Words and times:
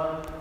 Son, 0.00 0.39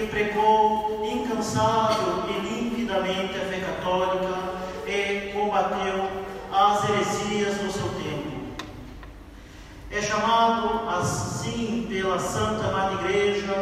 que 0.00 0.06
pregou 0.06 1.04
incansável 1.04 2.24
e 2.30 2.40
limpidamente 2.40 3.36
a 3.36 3.40
fé 3.40 3.60
católica 3.60 4.34
e 4.86 5.30
combateu 5.34 6.08
as 6.50 6.88
heresias 6.88 7.58
do 7.58 7.70
seu 7.70 7.88
tempo. 7.90 8.30
É 9.90 10.00
chamado 10.00 10.88
assim 10.88 11.86
pela 11.86 12.18
Santa 12.18 12.68
Madre 12.68 13.04
Igreja 13.04 13.60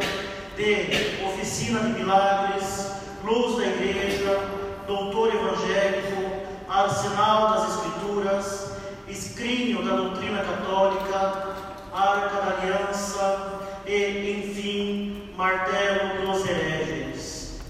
de 0.57 1.25
Oficina 1.27 1.81
de 1.81 2.01
Milagres, 2.01 2.93
Luz 3.25 3.57
da 3.57 3.67
Igreja, 3.67 4.39
Doutor 4.87 5.35
Evangélico, 5.35 6.47
Arsenal 6.69 7.51
das 7.51 7.75
Escrituras, 7.75 8.73
Escrínio 9.09 9.85
da 9.85 9.97
Doutrina 9.97 10.45
Católica, 10.45 11.57
Arca 11.93 12.37
da 12.43 12.59
Aliança 12.63 13.61
e, 13.85 14.45
enfim, 14.47 15.08
Martelo 15.39 16.27
dos 16.27 16.45
Hereges. 16.49 17.61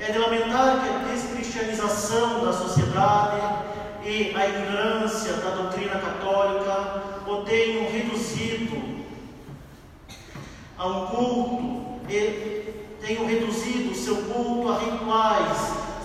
É 0.00 0.10
de 0.10 0.18
lamentar 0.18 0.82
que 0.82 0.88
a 0.88 1.12
descristianização 1.12 2.42
da 2.42 2.54
sociedade 2.54 3.36
e 4.02 4.34
a 4.34 4.48
ignorância 4.48 5.34
da 5.34 5.50
doutrina 5.50 5.98
católica 5.98 7.02
o 7.26 7.44
tenham 7.44 7.92
reduzido 7.92 9.04
a 10.78 10.86
um 10.86 11.06
culto 11.08 12.00
e 12.08 12.96
tenham 12.98 13.26
reduzido 13.26 13.90
o 13.90 13.94
seu 13.94 14.16
culto 14.16 14.72
a 14.72 14.78
rituais 14.78 15.58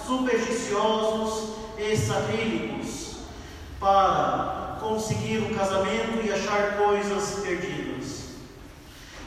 supersticiosos 0.05 1.55
e 1.77 1.95
sacrílegos 1.95 3.19
para 3.79 4.77
conseguir 4.81 5.37
um 5.37 5.53
casamento 5.53 6.21
e 6.21 6.33
achar 6.33 6.79
coisas 6.79 7.39
perdidas. 7.45 7.80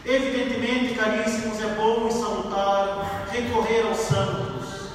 Evidentemente, 0.06 0.94
caríssimos, 0.94 1.58
é 1.62 1.69
bom 1.69 2.06
e 2.06 2.12
salutar 2.12 3.27
recorrer 3.30 3.86
aos 3.86 3.97
santos. 3.97 4.91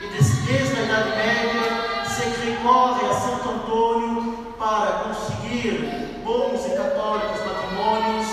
E 0.00 0.06
desde 0.06 0.74
a 0.74 0.82
Idade 0.84 1.10
Média 1.10 2.04
se 2.06 2.46
recorre 2.46 3.06
a 3.06 3.12
Santo 3.12 3.50
Antônio 3.50 4.54
para 4.58 5.04
conseguir 5.04 6.18
bons 6.24 6.64
e 6.64 6.70
católicos 6.70 7.40
matrimônios 7.44 8.26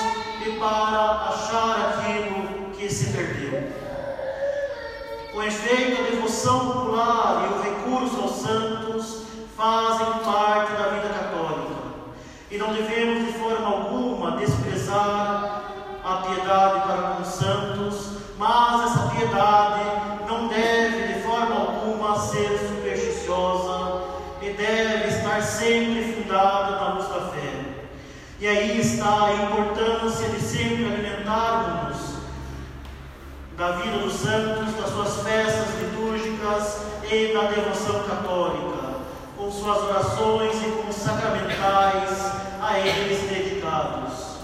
e 0.46 0.52
para 0.58 1.32
achar 1.34 2.00
aquilo 2.00 2.70
que 2.72 2.90
se 2.90 3.12
perdeu. 3.12 3.70
Com 5.34 5.44
efeito, 5.44 6.02
a 6.02 6.12
devoção 6.12 6.72
popular 6.72 7.50
e 7.50 7.54
o 7.56 7.62
recurso 7.62 8.22
aos 8.22 8.38
santos 8.38 9.24
fazem 9.58 10.24
parte 10.24 10.72
da 10.72 10.88
vida 10.92 11.10
católica 11.10 11.76
e 12.50 12.58
não 12.58 12.74
devemos 12.74 13.26
de 13.26 13.34
forma 13.34 13.68
alguma 13.68 14.38
desprezar 14.38 15.45
mas 18.38 18.92
essa 18.92 19.08
piedade 19.10 19.84
não 20.28 20.48
deve 20.48 21.14
de 21.14 21.22
forma 21.22 21.56
alguma 21.56 22.20
ser 22.20 22.58
supersticiosa 22.58 24.04
e 24.42 24.50
deve 24.52 25.08
estar 25.08 25.42
sempre 25.42 26.14
fundada 26.14 26.72
na 26.72 26.94
luz 26.94 27.08
da 27.08 27.22
fé. 27.32 27.52
E 28.40 28.48
aí 28.48 28.80
está 28.80 29.28
a 29.28 29.34
importância 29.34 30.30
de 30.30 30.42
sempre 30.42 30.86
alimentarmos 30.86 32.16
da 33.56 33.72
vida 33.78 34.00
dos 34.00 34.14
santos, 34.16 34.76
das 34.76 34.90
suas 34.90 35.26
festas 35.26 35.68
litúrgicas 35.80 36.82
e 37.10 37.34
da 37.34 37.44
devoção 37.44 38.04
católica, 38.04 38.96
com 39.38 39.50
suas 39.50 39.78
orações 39.84 40.62
e 40.62 40.72
com 40.72 40.90
os 40.90 40.96
sacramentais 40.96 42.32
a 42.62 42.80
eles 42.80 43.22
dedicados. 43.30 44.36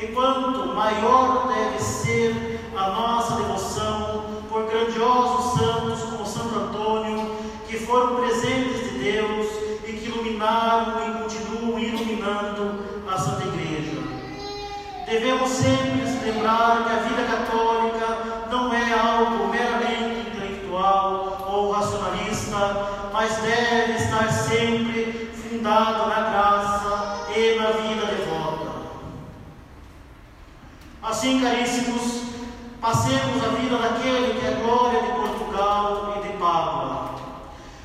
Enquanto 0.00 0.74
maior 0.74 1.48
deve 1.48 1.82
ser 1.82 2.53
a 2.76 2.90
nossa 2.90 3.36
devoção 3.36 4.24
por 4.48 4.66
grandiosos 4.66 5.58
santos 5.58 6.02
como 6.10 6.26
Santo 6.26 6.58
Antônio, 6.58 7.36
que 7.68 7.78
foram 7.78 8.16
presentes 8.16 8.90
de 8.90 8.98
Deus 8.98 9.46
e 9.86 9.92
que 9.92 10.06
iluminaram 10.06 10.94
e 11.08 11.22
continuam 11.22 11.78
iluminando 11.78 12.84
a 13.08 13.18
Santa 13.18 13.44
Igreja. 13.44 14.02
Devemos 15.06 15.50
sempre 15.50 15.94
lembrar 16.24 16.84
que 16.84 16.92
a 16.92 17.02
vida 17.02 17.24
católica 17.24 18.48
não 18.50 18.72
é 18.72 18.92
algo 18.98 19.48
meramente 19.48 20.28
intelectual 20.30 21.46
ou 21.46 21.70
racionalista, 21.72 23.10
mas 23.12 23.36
deve 23.36 23.92
estar 23.92 24.28
sempre 24.32 25.30
fundada 25.34 26.06
na 26.06 26.30
graça 26.30 27.28
e 27.36 27.58
na 27.58 27.70
vida 27.72 28.06
devota. 28.06 28.72
Assim, 31.02 31.40
caríssimos, 31.40 32.22
passemos 32.80 33.44
a 33.44 33.48
vida 33.48 33.76
daquele 33.76 34.40
que 34.40 34.46
é 34.46 34.60
glória 34.62 35.02
de 35.02 35.12
Portugal 35.12 36.14
e 36.16 36.26
de 36.26 36.38
Pádua. 36.38 37.14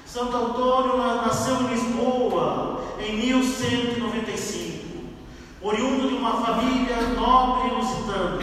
Santo 0.05 0.28
Antônio 0.45 0.97
nasceu 0.97 1.55
em 1.55 1.67
Lisboa 1.67 2.81
em 2.99 3.17
1195, 3.17 5.05
oriundo 5.61 6.07
de 6.07 6.15
uma 6.15 6.33
família 6.41 7.01
nobre 7.15 7.75
lusitana. 7.75 8.39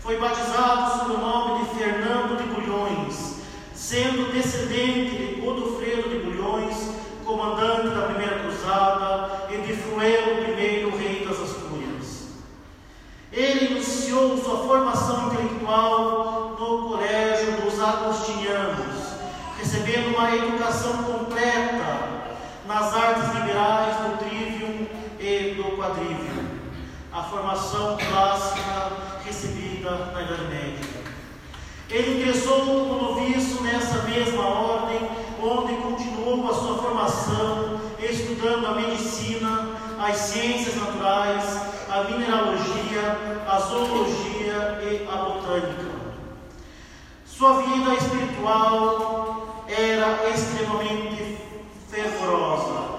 Foi 0.00 0.18
batizado 0.18 0.98
sob 0.98 1.14
o 1.14 1.18
nome 1.18 1.64
de 1.64 1.74
Fernando 1.76 2.36
de 2.36 2.44
Bulhões, 2.54 3.40
sendo 3.74 4.32
descendente 4.32 5.16
de 5.16 5.40
Godofredo 5.40 6.08
de 6.08 6.18
Bulhões, 6.18 6.90
comandante 7.24 7.88
da 7.88 8.02
primeira 8.02 8.38
cruzada, 8.40 9.48
e 9.50 9.56
de 9.58 9.72
Fruelo 9.74 10.42
I, 10.42 10.90
rei 10.96 11.26
das 11.26 11.40
Astúrias. 11.40 12.28
Ele 13.32 13.72
iniciou 13.72 14.36
sua 14.36 14.58
formação 14.58 15.26
intelectual 15.26 16.56
no 16.58 16.88
colégio 16.88 17.52
dos 17.60 17.80
agostinianos, 17.80 19.10
recebendo 19.58 20.16
uma 20.16 20.34
educação 20.34 21.02
completa 21.04 22.10
nas 22.66 22.94
artes 22.94 23.34
liberais 23.34 23.96
do 23.96 24.18
trivium 24.18 24.86
e 25.18 25.54
do 25.54 25.76
quadrivium, 25.76 26.46
a 27.12 27.19
formação 27.30 27.96
clássica 27.96 28.90
recebida 29.24 29.90
na 30.12 30.20
Idade 30.20 30.42
Média. 30.48 30.90
Ele 31.88 32.20
ingressou 32.20 32.60
como 32.62 33.02
noviço 33.02 33.62
nessa 33.62 34.02
mesma 34.02 34.44
ordem, 34.44 35.08
onde 35.40 35.74
continuou 35.74 36.50
a 36.50 36.54
sua 36.54 36.78
formação, 36.78 37.80
estudando 38.00 38.66
a 38.66 38.74
medicina, 38.74 39.68
as 40.00 40.16
ciências 40.16 40.74
naturais, 40.74 41.44
a 41.88 42.02
mineralogia, 42.04 43.44
a 43.48 43.58
zoologia 43.60 44.80
e 44.82 45.08
a 45.08 45.16
botânica. 45.16 45.90
Sua 47.24 47.62
vida 47.62 47.94
espiritual 47.94 49.64
era 49.68 50.28
extremamente 50.30 51.38
fervorosa 51.88 52.90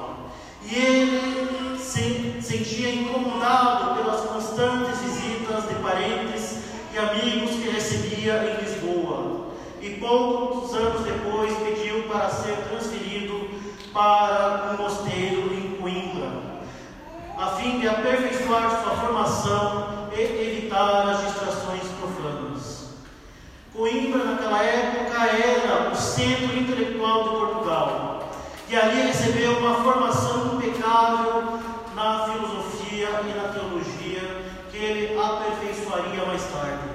e 0.64 0.76
ele 0.76 1.78
se 1.78 2.21
sentia 2.52 2.94
incomodado 2.94 3.96
pelas 3.96 4.22
constantes 4.22 5.00
visitas 5.00 5.70
de 5.70 5.76
parentes 5.76 6.58
e 6.94 6.98
amigos 6.98 7.52
que 7.52 7.70
recebia 7.70 8.44
em 8.44 8.62
Lisboa. 8.62 9.52
E 9.82 9.92
poucos 9.92 10.76
anos 10.76 11.02
depois 11.02 11.54
pediu 11.60 12.04
para 12.04 12.30
ser 12.30 12.58
transferido 12.70 13.50
para 13.94 14.74
um 14.74 14.84
mosteiro 14.84 15.54
em 15.54 15.78
Coimbra, 15.82 16.30
a 17.38 17.48
fim 17.56 17.80
de 17.80 17.88
aperfeiçoar 17.88 18.70
sua 18.84 18.96
formação 18.98 20.10
e 20.14 20.20
evitar 20.20 21.10
as 21.10 21.22
distrações 21.22 21.84
profanas. 22.00 22.90
Coimbra, 23.74 24.26
naquela 24.26 24.62
época, 24.62 25.26
era 25.26 25.90
o 25.90 25.96
centro 25.96 26.56
intelectual 26.58 27.24
de 27.24 27.30
Portugal, 27.30 28.30
e 28.70 28.76
ali 28.76 29.02
recebeu 29.02 29.58
uma 29.58 29.76
formação 29.76 30.56
impecável 30.56 31.71
na 32.02 32.26
filosofia 32.26 33.10
e 33.22 33.38
na 33.38 33.54
teologia 33.54 34.42
que 34.72 34.78
ele 34.78 35.20
aperfeiçoaria 35.20 36.26
mais 36.26 36.42
tarde. 36.46 36.90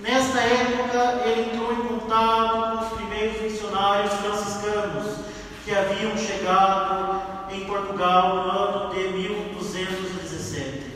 Nesta 0.00 0.40
época, 0.40 1.22
ele 1.24 1.52
entrou 1.52 1.72
em 1.72 1.86
contato 1.86 2.78
com 2.78 2.84
os 2.84 2.92
primeiros 2.94 3.40
missionários 3.40 4.12
franciscanos 4.14 5.20
que 5.64 5.72
haviam 5.72 6.16
chegado 6.18 7.22
em 7.52 7.64
Portugal 7.66 8.34
no 8.34 8.50
ano 8.50 8.94
de 8.94 9.08
1217 9.08 10.94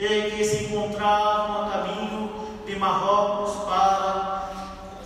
e 0.00 0.30
que 0.32 0.44
se 0.44 0.64
encontravam 0.64 1.62
a 1.62 1.70
caminho 1.70 2.30
de 2.66 2.76
Marrocos 2.76 3.54
para 3.64 4.50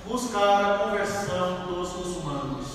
buscar 0.07 0.65
a 0.65 0.79
conversão 0.79 1.67
dos 1.67 1.93
muçulmanos. 1.93 2.67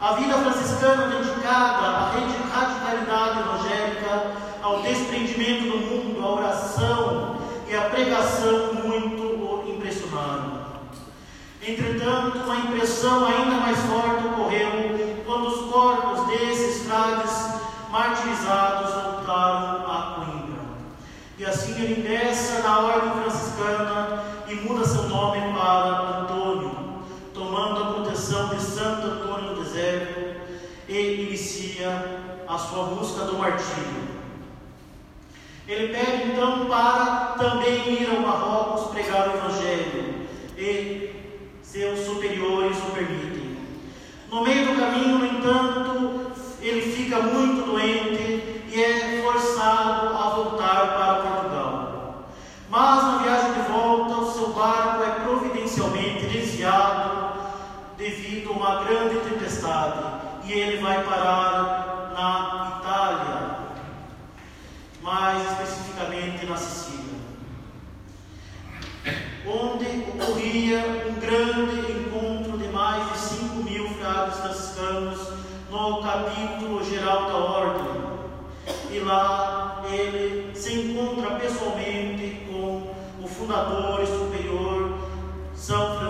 A 0.00 0.14
vida 0.14 0.34
franciscana 0.34 1.06
dedicada 1.46 1.86
à 1.86 2.10
radicalidade 2.52 3.38
evangélica, 3.38 4.32
ao 4.62 4.82
desprendimento 4.82 5.70
do 5.70 5.78
mundo, 5.78 6.24
à 6.24 6.32
oração 6.32 7.36
e 7.68 7.76
à 7.76 7.82
pregação 7.82 8.74
muito 8.74 9.22
o 9.22 9.64
impressionaram. 9.68 10.66
Entretanto, 11.62 12.38
uma 12.38 12.56
impressão 12.56 13.26
ainda 13.26 13.56
mais 13.56 13.78
forte 13.78 14.26
ocorreu 14.26 15.22
quando 15.24 15.46
os 15.48 15.72
corpos 15.72 16.26
desses 16.26 16.86
frades 16.86 17.32
martirizados 17.90 18.92
voltaram 18.92 19.86
a 19.86 20.14
Coimbra. 20.16 20.62
E 21.38 21.44
assim 21.44 21.72
ele 21.80 22.00
ingressa 22.00 22.62
na 22.62 22.80
ordem 22.80 23.22
franciscana 23.22 24.24
e 24.48 24.54
muda 24.54 24.84
seu 24.84 25.04
nome 25.04 25.40
para 25.52 26.05
a 32.56 32.58
sua 32.58 32.84
busca 32.84 33.24
do 33.26 33.38
martírio. 33.38 34.16
Ele 35.68 35.92
pede 35.92 36.32
então 36.32 36.66
para 36.66 37.34
também 37.38 38.02
ir 38.02 38.08
ao 38.08 38.20
Marrocos 38.20 38.90
pregar 38.92 39.28
o 39.28 39.34
Evangelho 39.34 40.26
e 40.56 41.05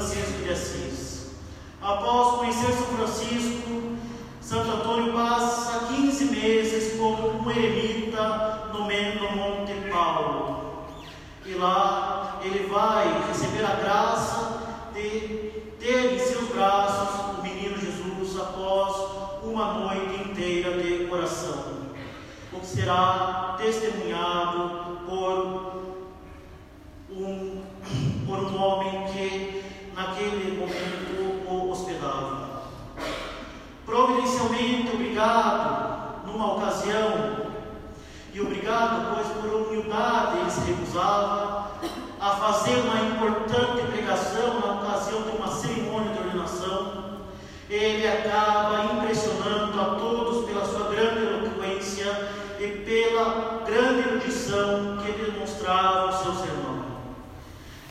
Francisco 0.07 0.43
de 0.45 0.53
Assis. 0.53 1.31
Após 1.83 2.37
conhecer 2.37 2.73
São 2.73 2.87
Francisco, 2.97 3.97
Santo 4.41 4.71
Antônio 4.71 5.13
passa 5.13 5.87
15 5.87 6.25
meses 6.27 6.99
como 6.99 7.43
um 7.43 7.51
eremita 7.51 8.71
no 8.73 8.81
Monte 9.37 9.73
Paulo. 9.91 10.85
E 11.45 11.55
lá 11.55 12.39
ele 12.45 12.69
vai 12.69 13.27
receber 13.27 13.65
a 13.65 13.75
graça 13.75 14.91
de 14.95 15.51
ter 15.81 16.15
em 16.15 16.19
seus 16.21 16.51
braços 16.51 17.39
o 17.39 17.43
menino 17.43 17.77
Jesus 17.77 18.41
após 18.41 19.43
uma 19.43 19.75
noite 19.75 20.29
inteira 20.29 20.81
de 20.81 21.09
oração, 21.11 21.89
o 22.53 22.61
que 22.61 22.67
será 22.67 23.57
testemunhado 23.59 25.01
por 25.07 25.87
um, 27.11 27.63
por 28.27 28.39
um 28.39 28.63
homem 28.63 29.05
que 29.13 29.57
naquele 29.97 30.59
momento 30.59 31.51
o 31.51 31.71
hospedava. 31.71 32.65
Providencialmente, 33.87 34.91
obrigado, 34.93 36.27
numa 36.27 36.55
ocasião, 36.55 37.47
e 38.35 38.41
obrigado, 38.41 39.15
pois 39.15 39.27
por 39.29 39.69
humildade 39.69 40.45
a 40.99 42.31
fazer 42.41 42.77
uma 42.77 43.01
importante 43.11 43.87
pregação 43.87 44.61
na 44.61 44.75
ocasião 44.75 45.23
de 45.23 45.37
uma 45.37 45.49
cerimônia 45.49 46.13
de 46.13 46.19
ordenação, 46.19 47.07
ele 47.69 48.07
acaba 48.07 48.93
impressionando 48.93 49.81
a 49.81 49.85
todos 49.97 50.47
pela 50.47 50.65
sua 50.65 50.89
grande 50.89 51.27
eloquência 51.27 52.31
e 52.61 52.69
pela 52.85 53.63
grande 53.67 54.09
erudição 54.09 54.99
que 54.99 55.11
ele 55.11 55.33
demonstrava 55.33 56.07
no 56.07 56.13
seu 56.13 56.35
sermão. 56.35 56.87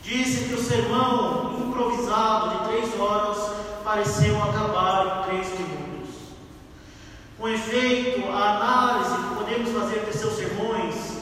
Disse 0.02 0.46
que 0.46 0.54
o 0.54 0.64
sermão 0.64 1.56
improvisado 1.60 2.50
de 2.50 2.70
três 2.70 3.00
horas 3.00 3.52
pareceu 3.84 4.42
acabar 4.42 5.06
em 5.06 5.30
três 5.30 5.60
minutos. 5.60 6.16
Com 7.38 7.50
efeito, 7.50 8.28
a 8.30 8.56
análise 8.56 9.16
que 9.16 9.36
podemos 9.36 9.72
fazer 9.72 10.06
de 10.06 10.18
seus 10.18 10.34
sermões, 10.34 11.18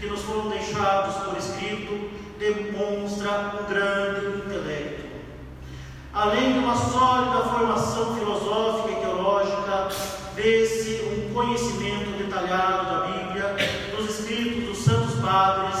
que 0.00 0.06
nos 0.06 0.19
foram 0.30 0.48
deixados 0.48 1.16
por 1.24 1.36
escrito, 1.36 2.08
demonstra 2.38 3.52
um 3.60 3.68
grande 3.68 4.46
intelecto. 4.46 5.10
Além 6.12 6.52
de 6.52 6.58
uma 6.60 6.76
sólida 6.76 7.48
formação 7.48 8.14
filosófica 8.14 8.92
e 8.92 9.00
teológica, 9.00 9.88
vê-se 10.34 11.02
um 11.02 11.34
conhecimento 11.34 12.16
detalhado 12.16 12.86
da 12.86 13.06
Bíblia, 13.06 13.56
dos 13.96 14.18
escritos 14.18 14.68
dos 14.68 14.78
santos 14.78 15.14
padres 15.20 15.76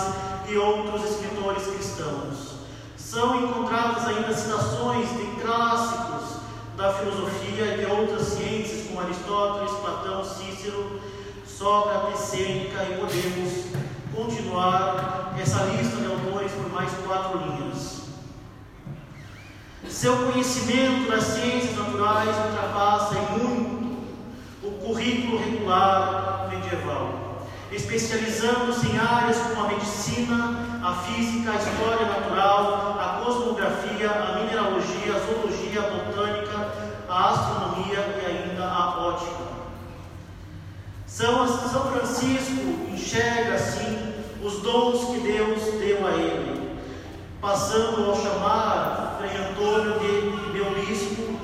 e 0.48 0.56
outros 0.56 1.10
escritores 1.10 1.66
cristãos. 1.66 2.50
São 2.96 3.44
encontradas 3.44 4.06
ainda 4.06 4.32
citações 4.32 5.08
de 5.10 5.40
clássicos 5.40 6.40
da 6.76 6.92
filosofia 6.92 7.74
e 7.74 7.78
de 7.78 7.86
outras 7.86 8.22
ciências, 8.22 8.88
como 8.88 9.00
Aristóteles, 9.00 9.72
Platão, 9.80 10.24
Cícero, 10.24 11.00
Sócrates, 11.46 12.20
Sêneca, 12.20 12.84
e 12.84 12.98
podemos 12.98 13.89
continuar 14.14 15.34
essa 15.40 15.64
lista 15.64 15.96
de 15.96 16.06
autores 16.06 16.52
por 16.52 16.70
mais 16.72 16.90
quatro 17.06 17.38
linhas. 17.38 18.00
Seu 19.88 20.16
conhecimento 20.16 21.10
das 21.10 21.24
ciências 21.24 21.76
naturais 21.76 22.36
ultrapassa 22.46 23.16
em 23.16 23.38
muito 23.38 23.80
o 24.62 24.70
currículo 24.72 25.38
regular 25.38 26.48
medieval, 26.50 27.46
especializando-se 27.72 28.86
em 28.88 28.98
áreas 28.98 29.38
como 29.38 29.64
a 29.64 29.68
medicina, 29.68 30.80
a 30.82 30.94
física, 30.94 31.52
a 31.52 31.56
história 31.56 32.06
natural, 32.06 32.98
a 32.98 33.22
cosmografia, 33.24 34.10
a 34.10 34.38
mineralogia, 34.38 35.14
a 35.14 35.18
zoologia, 35.18 35.80
a 35.80 35.90
botânica, 35.90 36.72
a 37.08 37.30
astronomia 37.30 37.98
e 38.22 38.26
ainda 38.26 38.64
a 38.64 39.06
ótica. 39.06 39.50
São, 41.06 41.46
São 41.46 41.90
Francisco 41.90 42.88
enxerga 42.92 43.54
assim 43.54 43.99
os 44.42 44.60
dons 44.60 45.04
que 45.04 45.20
Deus 45.20 45.62
deu 45.78 46.06
a 46.06 46.12
ele, 46.12 46.78
passando 47.40 48.10
a 48.10 48.14
chamar 48.14 49.18
Frei 49.18 49.36
Antônio 49.36 49.98
de 49.98 50.52
meu 50.52 50.70
bispo 50.74 51.38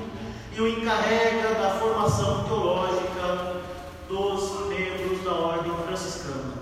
e 0.55 0.61
o 0.61 0.67
encarrega 0.67 1.53
da 1.55 1.69
formação 1.71 2.43
teológica 2.45 3.61
dos 4.09 4.67
membros 4.67 5.23
da 5.23 5.31
ordem 5.31 5.73
franciscana. 5.85 6.57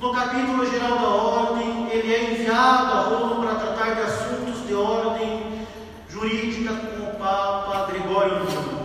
No 0.00 0.12
capítulo 0.12 0.70
geral 0.70 0.98
da 0.98 1.08
ordem, 1.08 1.88
ele 1.90 2.14
é 2.14 2.32
enviado 2.32 2.92
a 2.92 3.00
Roma 3.00 3.42
para 3.42 3.54
tratar 3.54 3.94
de 3.94 4.02
assuntos 4.02 4.66
de 4.66 4.74
ordem 4.74 5.66
jurídica 6.10 6.74
com 6.74 7.04
o 7.04 7.14
Papa 7.14 7.86
Gregório 7.90 8.42
IX. 8.42 8.84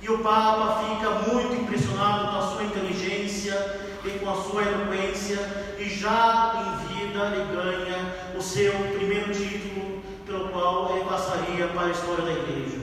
E 0.00 0.08
o 0.08 0.18
Papa 0.20 0.82
fica 0.84 1.10
muito 1.30 1.60
impressionado 1.60 2.28
com 2.28 2.38
a 2.38 2.52
sua 2.52 2.64
inteligência 2.64 3.89
e 4.04 4.18
com 4.18 4.30
a 4.30 4.42
sua 4.42 4.62
eloquência, 4.62 5.38
e 5.78 5.84
já 5.88 6.54
em 6.56 6.94
vida 6.94 7.26
ele 7.26 7.54
ganha 7.54 8.34
o 8.36 8.42
seu 8.42 8.72
primeiro 8.96 9.32
título, 9.32 10.02
pelo 10.26 10.48
qual 10.50 10.96
ele 10.96 11.04
passaria 11.04 11.68
para 11.68 11.86
a 11.86 11.90
história 11.90 12.24
da 12.24 12.32
Igreja. 12.32 12.78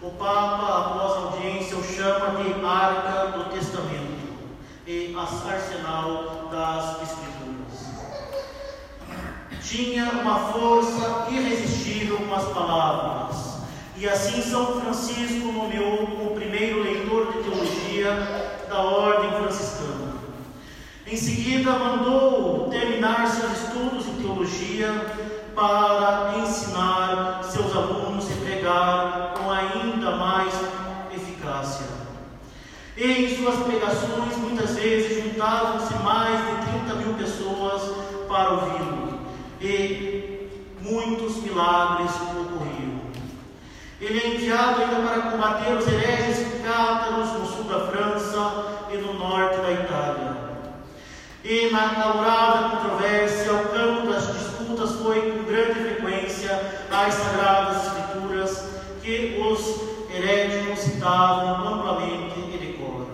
O 0.00 0.10
Papa, 0.10 0.78
após 0.78 1.12
a 1.12 1.16
audiência, 1.30 1.76
o 1.76 1.82
chama 1.82 2.42
de 2.42 2.64
Arca 2.64 3.38
do 3.38 3.50
Testamento 3.50 4.18
e 4.86 5.14
Arsenal 5.16 6.48
das 6.50 7.02
Escrituras. 7.02 7.28
Tinha 9.62 10.04
uma 10.12 10.52
força 10.52 11.26
irresistível 11.30 12.16
com 12.18 12.34
as 12.34 12.44
palavras 12.44 13.48
e 14.00 14.08
assim 14.08 14.40
São 14.40 14.80
Francisco 14.80 15.50
nomeou 15.50 16.06
como 16.06 16.36
primeiro 16.36 16.84
leitor 16.84 17.32
de 17.32 17.42
teologia. 17.42 18.37
Em 21.10 21.16
seguida, 21.16 21.72
mandou 21.72 22.68
terminar 22.68 23.26
seus 23.28 23.52
estudos 23.52 24.06
em 24.06 24.22
teologia 24.22 25.06
para 25.54 26.34
ensinar 26.36 27.40
seus 27.44 27.74
alunos 27.74 28.30
e 28.30 28.34
pregar 28.34 29.32
com 29.32 29.50
ainda 29.50 30.10
mais 30.16 30.52
eficácia. 31.10 31.86
Em 32.94 33.34
suas 33.34 33.58
pregações, 33.60 34.36
muitas 34.36 34.76
vezes, 34.76 35.24
juntavam-se 35.24 35.94
mais 36.02 36.40
de 36.40 36.72
30 36.72 36.94
mil 36.96 37.14
pessoas 37.14 37.90
para 38.28 38.50
ouvi-lo, 38.50 39.20
e 39.62 40.50
muitos 40.82 41.36
milagres 41.38 42.10
ocorriam. 42.16 43.00
Ele 43.98 44.20
é 44.20 44.34
enviado 44.34 44.82
ainda 44.82 44.96
para 44.96 45.30
combater 45.30 45.72
os 45.72 45.88
hereges 45.88 46.46
cátaros 46.62 47.32
no 47.32 47.46
sul 47.46 47.64
da 47.64 47.86
França 47.86 48.88
e 48.92 48.98
no 48.98 49.14
norte 49.14 49.56
da 49.56 49.72
Itália. 49.72 50.27
E 51.48 51.70
na 51.70 51.86
acalorada 51.86 52.76
controvérsia, 52.76 53.54
o 53.54 53.68
campo 53.70 54.12
das 54.12 54.26
disputas 54.34 54.96
foi 54.96 55.32
com 55.32 55.44
grande 55.44 55.80
frequência 55.80 56.50
as 56.92 57.14
sagradas 57.14 57.86
escrituras 57.86 58.68
que 59.00 59.40
os 59.40 60.14
heréticos 60.14 60.78
citavam 60.78 61.66
amplamente 61.66 62.38
e 62.38 62.58
decoro. 62.58 63.08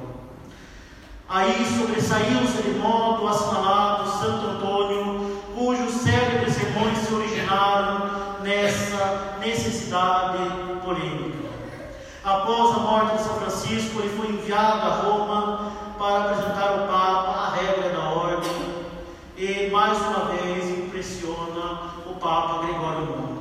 Aí 1.28 1.64
sobressaiu-se 1.78 2.60
de 2.60 2.70
modo 2.70 3.28
assinalado 3.28 4.10
Santo 4.10 4.46
Antônio, 4.46 5.40
cujos 5.54 5.92
célebres 6.02 6.54
sermões 6.54 6.98
se 6.98 7.14
originaram 7.14 8.40
nessa 8.42 9.36
necessidade 9.38 10.38
polêmica. 10.84 11.44
Após 12.24 12.74
a 12.74 12.80
morte 12.80 13.16
de 13.16 13.22
São 13.22 13.36
Francisco, 13.36 14.00
ele 14.00 14.16
foi 14.16 14.28
enviado 14.30 14.88
a 14.88 14.94
Roma 15.02 15.72
para 15.98 16.24
apresentar 16.24 16.68
ao 16.68 16.86
Papa 16.86 17.30
a 17.30 17.54
regra 17.54 17.90
da 17.90 18.00
ordem 18.00 18.50
e, 19.36 19.62
mais 19.74 19.98
uma 19.98 20.26
vez, 20.26 20.70
impressiona 20.70 21.94
o 22.06 22.14
Papa 22.20 22.64
Gregório 22.64 23.08
IX. 23.08 23.40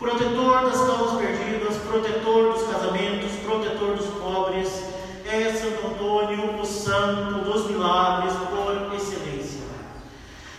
Protetor 0.00 0.64
das 0.64 0.78
causas 0.78 1.20
perdidas, 1.20 1.76
protetor 1.76 2.54
dos 2.54 2.64
casamentos, 2.64 3.30
protetor 3.44 3.94
dos 3.94 4.06
pobres, 4.20 4.82
é 5.24 5.52
Santo 5.52 5.86
Antônio, 5.86 6.60
o 6.60 6.66
santo 6.66 7.44
dos 7.44 7.70
milagres 7.70 8.32
por 8.32 8.96
excelência. 8.96 9.62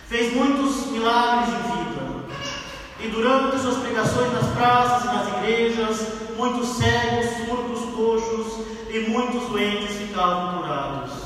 Fez 0.08 0.34
muitos 0.34 0.86
milagres 0.86 1.54
em 1.54 1.84
vida. 1.84 2.24
E 3.00 3.08
durante 3.08 3.58
suas 3.58 3.76
pregações 3.80 4.32
nas 4.32 4.46
praças 4.54 5.04
e 5.04 5.14
nas 5.14 5.28
igrejas, 5.28 6.06
muitos 6.38 6.68
cegos, 6.70 7.26
surdos, 7.44 7.94
coxos 7.94 8.66
e 8.88 9.00
muitos 9.10 9.46
doentes 9.50 9.94
ficavam 9.94 10.56
curados. 10.62 11.19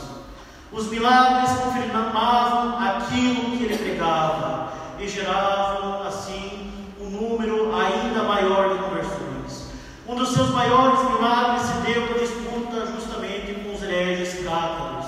Os 0.75 0.89
milagres 0.89 1.57
confirmavam 1.61 2.77
aquilo 2.85 3.57
que 3.57 3.63
ele 3.63 3.79
pregava 3.79 4.73
e 4.99 5.07
geravam, 5.07 6.03
assim, 6.03 6.69
um 7.01 7.11
número 7.11 7.73
ainda 7.73 8.25
maior 8.25 8.71
de 8.71 8.83
conversões. 8.83 9.71
Um 10.09 10.17
dos 10.17 10.31
seus 10.31 10.51
maiores 10.51 10.99
milagres 11.09 11.63
se 11.63 11.93
deu 11.93 12.11
na 12.11 12.19
disputa 12.19 12.87
justamente 12.87 13.55
com 13.55 13.73
os 13.73 13.83
hereges 13.85 14.45
cátaros. 14.45 15.07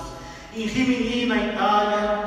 Em 0.55 0.67
Rimini, 0.67 1.25
na 1.25 1.35
Itália, 1.35 2.26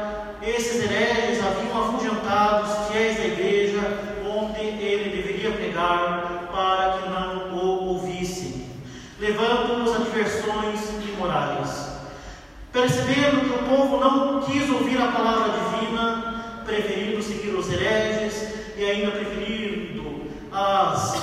Percebendo 12.80 13.42
que 13.42 13.50
o 13.50 13.76
povo 13.76 13.98
não 13.98 14.40
quis 14.40 14.70
ouvir 14.70 14.98
a 14.98 15.08
palavra 15.08 15.52
divina, 15.52 16.62
preferindo 16.64 17.22
seguir 17.22 17.50
os 17.50 17.70
hereges 17.70 18.54
e 18.74 18.82
ainda 18.82 19.10
preferindo 19.10 20.22
as, 20.50 21.14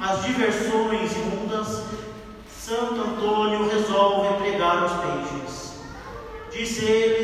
as 0.00 0.24
diversões 0.24 1.16
imundas, 1.18 1.84
Santo 2.50 3.00
Antônio 3.00 3.68
resolve 3.68 4.42
pregar 4.42 4.86
os 4.86 4.92
peixes. 4.94 5.78
Disse 6.50 6.84
ele: 6.84 7.15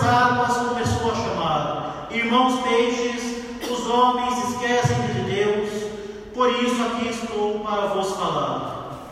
as 0.00 0.06
águas, 0.06 0.56
começou 0.68 1.12
a 1.12 1.14
chamar: 1.14 2.08
Irmãos 2.10 2.60
peixes, 2.60 3.44
os 3.70 3.86
homens 3.86 4.48
esquecem 4.48 4.96
de 5.02 5.34
Deus, 5.34 5.68
por 6.34 6.48
isso 6.62 6.82
aqui 6.82 7.08
estou 7.08 7.60
para 7.60 7.86
vos 7.88 8.10
falar. 8.12 9.10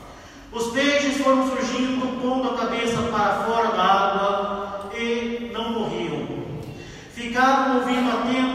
Os 0.50 0.68
peixes 0.68 1.18
foram 1.22 1.46
surgindo, 1.48 2.20
pondo 2.22 2.48
a 2.48 2.56
cabeça 2.56 3.02
para 3.12 3.44
fora 3.44 3.68
da 3.76 3.82
água 3.82 4.90
e 4.96 5.50
não 5.52 5.72
morriam. 5.72 6.26
Ficaram 7.12 7.76
ouvindo 7.76 8.08
atentos 8.10 8.47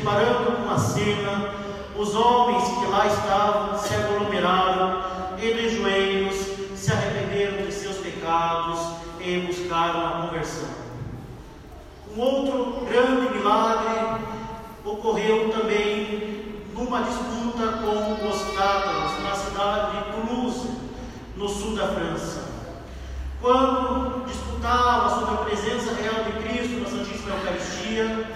deparando 0.00 0.52
com 0.52 0.70
a 0.70 0.78
cena, 0.78 1.54
os 1.94 2.14
homens 2.14 2.64
que 2.64 2.86
lá 2.86 3.06
estavam 3.06 3.78
se 3.78 3.94
aglomeraram 3.94 5.02
e 5.38 5.52
de 5.52 5.76
joelhos 5.76 6.36
se 6.74 6.90
arrependeram 6.90 7.66
de 7.66 7.72
seus 7.72 7.98
pecados 7.98 8.78
e 9.20 9.40
buscaram 9.40 10.06
a 10.06 10.10
conversão. 10.22 10.68
Um 12.16 12.20
outro 12.20 12.86
grande 12.86 13.34
milagre 13.34 14.24
ocorreu 14.84 15.50
também 15.50 16.64
numa 16.72 17.02
disputa 17.02 17.78
com 17.82 18.26
os 18.26 18.56
cátaros 18.56 19.22
na 19.22 19.34
cidade 19.34 19.98
de 19.98 20.12
Toulouse, 20.12 20.70
no 21.36 21.46
sul 21.46 21.76
da 21.76 21.88
França. 21.88 22.48
Quando 23.40 24.24
disputava 24.26 25.20
sobre 25.20 25.34
a 25.34 25.44
presença 25.44 25.94
real 25.94 26.24
de 26.24 26.32
Cristo 26.42 26.80
na 26.80 26.88
Santíssima 26.88 27.36
Eucaristia, 27.36 28.26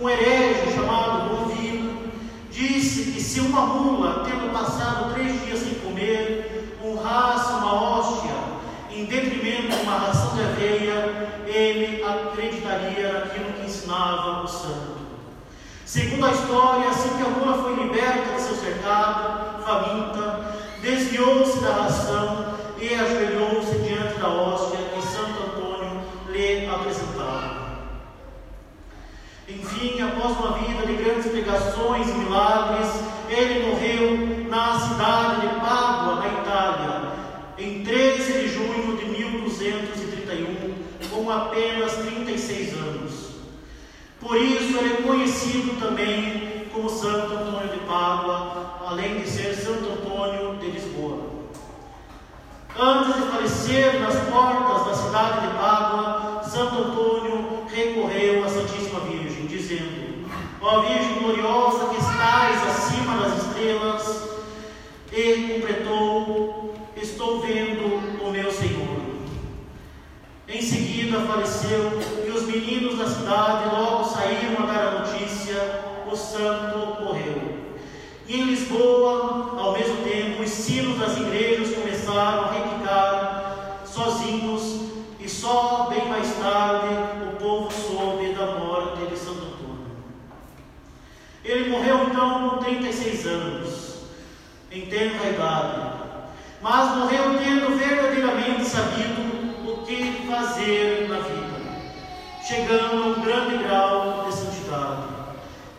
um 0.00 0.08
herege 0.08 0.72
chamado 0.74 1.28
Bonville 1.28 2.10
disse 2.50 3.12
que 3.12 3.20
se 3.20 3.38
uma 3.40 3.66
mula, 3.66 4.24
tendo 4.24 4.50
passado 4.50 5.12
três 5.12 5.44
dias 5.44 5.58
sem 5.58 5.74
comer, 5.74 6.78
honrasse 6.82 7.52
uma 7.52 7.74
hóstia 7.74 8.32
em 8.90 9.04
detrimento 9.04 9.76
de 9.76 9.82
uma 9.82 9.98
ração 9.98 10.34
de 10.34 10.42
aveia, 10.42 11.42
ele 11.46 12.02
acreditaria 12.02 13.12
naquilo 13.12 13.52
que 13.52 13.66
ensinava 13.66 14.42
o 14.42 14.48
santo. 14.48 15.00
Segundo 15.90 16.24
a 16.24 16.30
história, 16.30 16.88
assim 16.88 17.16
que 17.16 17.22
a 17.24 17.28
mula 17.30 17.64
foi 17.64 17.74
liberta 17.82 18.36
de 18.36 18.40
seu 18.40 18.54
cercado, 18.54 19.60
faminta, 19.64 20.54
desviou-se 20.80 21.58
da 21.58 21.82
ração 21.82 22.54
e 22.80 22.94
ajoelhou-se 22.94 23.76
diante 23.80 24.20
da 24.20 24.28
hóstia 24.28 24.78
que 24.78 25.02
Santo 25.02 25.42
Antônio 25.42 26.00
lhe 26.28 26.68
apresentava. 26.68 27.88
Enfim, 29.48 30.00
após 30.00 30.38
uma 30.38 30.58
vida 30.58 30.86
de 30.86 30.92
grandes 30.92 31.28
pregações 31.28 32.08
e 32.08 32.12
milagres, 32.12 32.88
ele 33.28 33.66
morreu 33.66 34.46
na 34.48 34.78
cidade 34.78 35.40
de 35.40 35.48
Pádua, 35.58 36.20
na 36.20 36.28
Itália, 36.28 37.12
em 37.58 37.82
13 37.82 38.32
de 38.34 38.48
junho 38.48 38.96
de 38.96 39.06
1231, 39.06 40.72
com 41.10 41.28
apenas 41.28 41.94
36 41.94 42.74
anos. 42.74 42.99
Por 44.20 44.36
isso, 44.36 44.78
ele 44.78 44.94
é 44.94 45.02
conhecido 45.02 45.80
também 45.80 46.68
como 46.72 46.88
Santo 46.88 47.34
Antônio 47.34 47.72
de 47.72 47.80
Pádua, 47.80 48.76
além 48.86 49.20
de 49.20 49.28
ser 49.28 49.54
Santo 49.54 49.90
Antônio 49.90 50.56
de 50.56 50.70
Lisboa. 50.70 51.18
Antes 52.78 53.14
de 53.14 53.22
falecer 53.30 54.00
nas 54.00 54.14
portas 54.28 54.86
da 54.86 54.94
cidade 54.94 55.48
de 55.48 55.54
Pádua, 55.54 56.42
Santo 56.44 56.74
Antônio 56.76 57.64
recorreu 57.72 58.44
à 58.44 58.48
Santíssima 58.48 59.00
Virgem, 59.00 59.46
dizendo: 59.46 60.28
Ó 60.60 60.80
Virgem 60.80 61.18
gloriosa 61.18 61.86
que 61.88 61.96
estais 61.96 62.62
acima 62.68 63.16
das 63.22 63.38
estrelas, 63.38 64.30
e 65.12 65.54
completou: 65.54 66.74
Estou 66.96 67.40
vendo 67.40 68.22
o 68.22 68.30
meu 68.30 68.52
Senhor. 68.52 69.00
Em 70.48 70.62
seguida 70.62 71.20
faleceu, 71.20 71.92
e 72.26 72.30
os 72.30 72.42
meninos 72.42 72.98
da 72.98 73.06
cidade 73.08 73.74
logo 73.74 74.04
saíram 74.04 74.64
a 74.64 74.66
dar 74.66 74.86
a 74.86 74.98
notícia: 75.00 75.90
o 76.10 76.16
santo 76.16 77.02
morreu. 77.02 77.60
E 78.26 78.40
em 78.40 78.44
Lisboa, 78.44 79.54
ao 79.58 79.72
mesmo 79.72 80.02
tempo, 80.02 80.42
os 80.42 80.50
sinos 80.50 80.98
das 80.98 81.16
igrejas 81.16 81.74
começaram 81.74 82.44
a 82.44 82.52
repicar 82.52 83.80
sozinhos, 83.84 84.90
e 85.18 85.28
só 85.28 85.88
bem 85.88 86.08
mais 86.08 86.28
tarde 86.36 86.94
o 87.28 87.40
86 92.70 93.26
anos, 93.26 93.94
em 94.70 94.86
tenra 94.86 95.28
idade, 95.28 95.80
mas 96.62 96.96
morreu 96.96 97.38
tendo 97.38 97.76
verdadeiramente 97.76 98.64
sabido 98.64 99.70
o 99.70 99.84
que 99.84 100.26
fazer 100.26 101.08
na 101.08 101.18
vida, 101.20 101.60
chegando 102.42 103.02
a 103.02 103.06
um 103.06 103.20
grande 103.20 103.58
grau 103.64 104.24
de 104.26 104.34
santidade. 104.34 105.02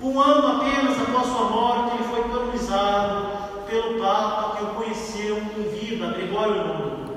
Um 0.02 0.20
ano 0.20 0.62
apenas 0.62 1.00
após 1.00 1.28
sua 1.28 1.50
morte, 1.50 1.96
ele 1.96 2.04
foi 2.04 2.24
canonizado 2.24 3.28
pelo 3.70 4.00
Papa 4.00 4.58
que 4.58 4.64
o 4.64 4.68
conheceu 4.76 5.38
em 5.38 5.80
vida, 5.80 6.08
Gregório 6.08 6.56
IX, 6.56 7.12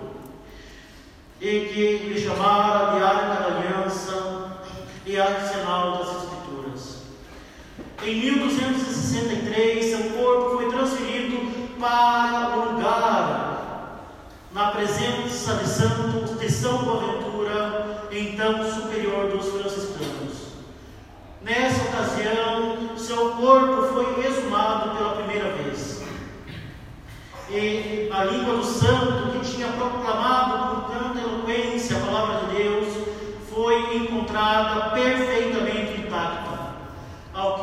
e 1.40 1.61
que 1.66 1.97
lhe 2.09 2.21
chamara 2.21 2.92
de 2.92 3.02
Arca 3.02 3.35
da 3.40 3.56
Aliança 3.56 4.59
e 5.04 5.21
Arsenal 5.21 5.99
das 5.99 6.23
Escrituras. 6.23 6.35
Em 8.06 8.20
1263, 8.20 9.87
seu 9.87 10.11
corpo 10.11 10.58
foi 10.58 10.68
transferido 10.68 11.38
para 11.80 12.54
o 12.54 12.73
lugar 12.73 14.11
na 14.52 14.66
presença 14.73 15.54
de 15.54 15.66
Santo 15.66 16.34
de 16.38 16.52
São 16.52 16.84
Boaventura, 16.84 18.06
então 18.12 18.62
superior 18.70 19.30
dos 19.30 19.49
franciscanos. 19.49 20.52
Nessa 21.40 21.82
ocasião, 21.84 22.94
seu 22.99 23.30
corpo 23.30 23.94
foi 23.94 24.26
exumado 24.26 24.99
pela 24.99 25.14
primeira 25.16 25.49
vez. 25.54 26.02
E 27.49 28.11
a 28.12 28.25
língua 28.25 28.56
do 28.56 28.64
santo, 28.64 29.38
que 29.38 29.50
tinha 29.50 29.68
proclamado 29.68 30.82
com 30.82 30.92
tanta 30.92 31.20
eloquência 31.20 31.96
a 31.96 32.00
palavra 32.00 32.49
de 32.49 32.56
Deus, 32.56 32.88
foi 33.50 33.96
encontrada 33.96 34.90
perfeitamente 34.90 35.84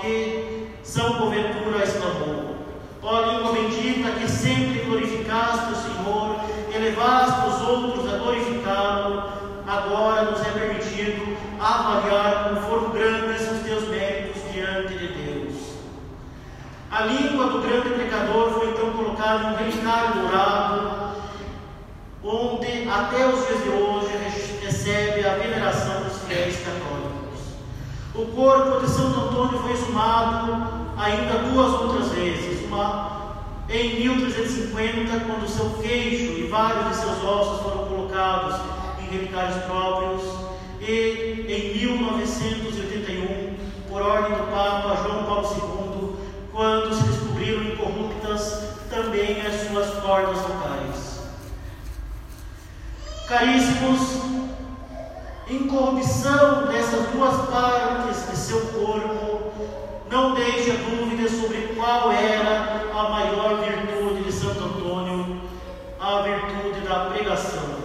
que 0.02 0.68
São 0.84 1.14
Boaventura 1.14 1.84
exclamou: 1.84 2.56
Ó 3.02 3.22
língua 3.22 3.54
bendita 3.54 4.12
que 4.12 4.28
sempre 4.30 4.80
glorificaste 4.80 5.72
o 5.72 5.76
Senhor, 5.76 6.36
elevaste 6.74 7.48
os 7.48 7.62
outros 7.68 8.14
a 8.14 8.18
glorificá-lo, 8.18 9.24
agora 9.68 10.32
nos 10.32 10.42
é 10.42 10.52
permitido 10.52 11.38
avaliar 11.60 12.50
como 12.50 12.62
foram 12.62 12.90
grandes 12.90 13.50
os 13.52 13.60
teus 13.60 13.88
méritos 13.88 14.42
diante 14.52 14.98
de 14.98 15.08
Deus. 15.08 15.72
A 16.92 17.06
língua 17.06 17.46
do 17.46 17.62
grande 17.62 17.90
pecador 17.90 18.52
foi 18.52 18.70
então 18.70 18.92
colocada 18.92 19.44
em 19.44 19.54
um 19.54 19.56
relicário 19.56 20.22
dourado, 20.22 20.92
onde 22.24 22.90
até 22.90 23.26
os 23.28 23.48
dias 23.48 23.64
de 23.64 23.70
hoje 23.70 24.12
recebe 24.62 25.26
a 25.26 25.36
veneração 25.36 26.04
dos 26.04 26.22
fiéis 26.24 26.58
católicos. 26.58 26.91
O 28.14 28.26
corpo 28.26 28.86
de 28.86 28.92
Santo 28.92 29.20
Antônio 29.22 29.60
foi 29.60 29.72
exumado 29.72 30.92
ainda 30.98 31.50
duas 31.50 31.74
outras 31.82 32.10
vezes, 32.10 32.66
uma 32.66 33.22
em 33.70 34.02
1350, 34.02 35.20
quando 35.22 35.48
seu 35.48 35.70
queixo 35.82 36.34
e 36.34 36.48
vários 36.52 36.90
de 36.90 36.96
seus 36.96 37.24
ossos 37.24 37.62
foram 37.62 37.86
colocados 37.86 38.60
em 39.00 39.06
relicários 39.06 39.64
próprios, 39.64 40.24
e 40.82 41.46
em 41.48 41.78
1981, 41.80 43.56
por 43.88 44.02
ordem 44.02 44.38
do 44.38 44.52
Papa 44.52 45.04
João 45.04 45.24
Paulo 45.24 45.48
II, 45.56 46.16
quando 46.52 46.94
se 46.94 47.04
descobriram 47.04 47.64
incorruptas 47.64 48.72
também 48.90 49.42
as 49.42 49.68
suas 49.68 49.90
cordas 50.04 50.38
vocais. 50.40 51.22
Caríssimos, 53.30 54.31
incorrupção 55.52 56.68
dessas 56.68 57.08
duas 57.08 57.50
partes 57.50 58.30
de 58.30 58.38
seu 58.38 58.62
corpo 58.68 59.52
não 60.10 60.34
deixa 60.34 60.74
dúvidas 60.74 61.32
sobre 61.32 61.74
qual 61.76 62.12
era 62.12 62.86
a 62.94 63.10
maior 63.10 63.64
virtude 63.64 64.24
de 64.24 64.32
Santo 64.32 64.64
Antônio, 64.64 65.42
a 66.00 66.22
virtude 66.22 66.82
da 66.82 67.06
pregação. 67.06 67.82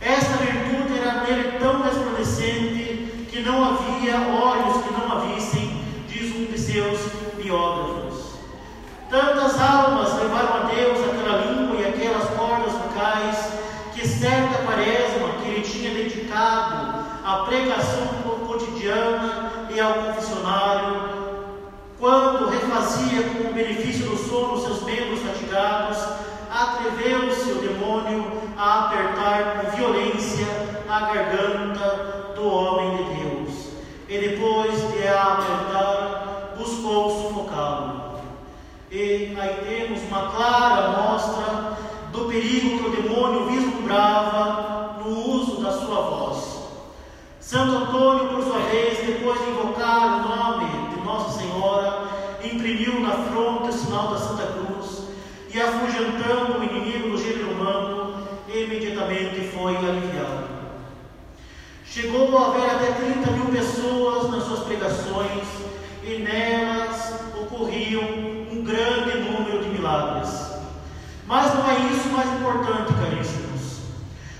Esta 0.00 0.36
virtude 0.38 0.98
era 0.98 1.22
nele 1.22 1.58
tão 1.58 1.82
resplandecente 1.82 3.26
que 3.30 3.40
não 3.40 3.64
havia 3.64 4.16
olhos 4.42 4.82
que 4.84 4.92
não 4.92 5.12
a 5.12 5.20
vissem, 5.26 5.82
diz 6.08 6.34
um 6.34 6.46
de 6.46 6.58
seus 6.58 6.98
biógrafos. 7.36 8.36
Tantas 9.10 9.60
almas 9.60 10.14
levaram 10.14 10.54
a 10.54 10.70
Deus 10.74 10.98
aquela 10.98 11.44
língua 11.44 11.76
e 11.76 11.86
aquelas 11.86 12.28
cordas 12.30 12.72
vocais 12.72 13.52
que 13.94 14.06
certa 14.06 14.62
quaresma 14.64 15.28
que 15.42 15.48
ele 15.50 15.60
tinha 15.60 15.86
pregação 17.46 18.06
cotidiana 18.46 19.68
e 19.70 19.80
ao 19.80 19.94
confessionário, 19.94 21.16
quando 21.98 22.48
refazia 22.48 23.22
com 23.22 23.48
o 23.48 23.54
benefício 23.54 24.06
do 24.10 24.16
sono 24.16 24.60
seus 24.60 24.82
membros 24.82 25.20
fatigados, 25.20 25.98
atreveu-se 26.50 27.50
o 27.52 27.54
demônio 27.56 28.24
a 28.56 28.86
apertar 28.86 29.60
com 29.60 29.76
violência 29.76 30.46
a 30.88 31.00
garganta 31.00 32.32
do 32.34 32.46
homem 32.46 32.96
de 32.96 33.04
Deus. 33.14 33.68
E 34.08 34.18
depois 34.18 34.72
de 34.92 35.08
a 35.08 35.22
apertar, 35.22 36.54
buscou 36.56 37.10
sufocá-lo. 37.10 38.20
E 38.90 39.36
aí 39.38 39.64
temos 39.66 40.02
uma 40.04 40.30
clara 40.30 41.02
mostra 41.02 41.76
do 42.12 42.26
perigo 42.26 42.78
que 42.78 42.88
o 42.88 43.02
demônio 43.02 43.46
vislumbrava 43.46 44.96
no 45.04 45.18
uso 45.30 45.60
da 45.60 45.72
sua 45.72 46.00
voz. 46.00 46.35
Santo 47.46 47.76
Antônio, 47.76 48.26
por 48.26 48.42
sua 48.42 48.58
vez, 48.58 48.98
depois 49.06 49.38
de 49.38 49.50
invocar 49.50 50.16
o 50.16 50.36
nome 50.36 50.90
de 50.90 51.00
Nossa 51.02 51.38
Senhora, 51.38 52.08
imprimiu 52.42 52.98
na 52.98 53.12
fronte 53.12 53.68
o 53.68 53.72
sinal 53.72 54.08
da 54.08 54.18
Santa 54.18 54.46
Cruz 54.46 55.04
e, 55.54 55.60
afugentando 55.60 56.58
o 56.58 56.64
inimigo 56.64 57.10
do 57.10 57.18
gênero 57.18 57.52
humano, 57.52 58.26
imediatamente 58.52 59.48
foi 59.54 59.76
aliviado. 59.76 60.48
Chegou 61.84 62.36
a 62.36 62.48
haver 62.48 62.68
até 62.68 62.90
30 62.90 63.30
mil 63.30 63.46
pessoas 63.46 64.28
nas 64.28 64.42
suas 64.42 64.64
pregações 64.64 65.46
e 66.02 66.18
nelas 66.18 67.14
ocorriam 67.40 68.02
um 68.50 68.64
grande 68.64 69.20
número 69.20 69.62
de 69.62 69.68
milagres. 69.68 70.50
Mas 71.28 71.54
não 71.54 71.70
é 71.70 71.92
isso 71.92 72.08
mais 72.08 72.28
importante, 72.28 72.92
caríssimos. 72.94 73.55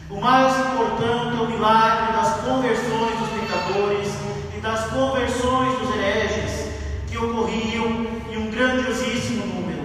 O 0.09 0.21
mais 0.21 0.57
importante 0.57 1.37
é 1.37 1.41
o 1.43 1.47
milagre 1.49 2.13
das 2.13 2.37
conversões 2.37 3.19
dos 3.19 3.29
pecadores 3.41 4.09
e 4.57 4.61
das 4.61 4.87
conversões 4.87 5.79
dos 5.81 5.97
hereges, 5.97 6.71
que 7.09 7.19
ocorriam 7.19 8.07
em 8.31 8.37
um 8.37 8.49
grandiosíssimo 8.49 9.47
número. 9.47 9.85